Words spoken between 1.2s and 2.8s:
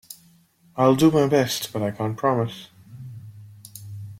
best, but I can't promise.